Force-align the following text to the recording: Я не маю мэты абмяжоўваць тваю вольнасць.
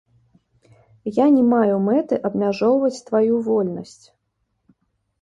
Я 1.17 1.25
не 1.35 1.43
маю 1.51 1.77
мэты 1.89 2.15
абмяжоўваць 2.31 3.01
тваю 3.13 3.33
вольнасць. 3.53 3.99